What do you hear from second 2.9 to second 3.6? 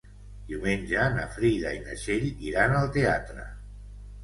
teatre.